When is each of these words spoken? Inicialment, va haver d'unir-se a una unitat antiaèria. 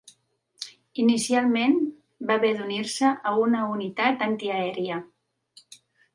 Inicialment, 1.03 1.75
va 2.31 2.39
haver 2.41 2.51
d'unir-se 2.63 3.13
a 3.33 3.35
una 3.43 3.63
unitat 3.75 4.27
antiaèria. 4.31 5.01